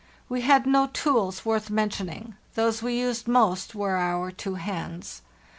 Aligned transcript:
We 0.27 0.41
had 0.41 0.65
no 0.65 0.87
tools 0.87 1.45
worth 1.45 1.69
mentioning; 1.69 2.33
those 2.55 2.81
we 2.81 2.97
used 2.99 3.27
most 3.27 3.75
were 3.75 3.97
our 3.97 4.31
two 4.31 4.55
hands. 4.55 5.21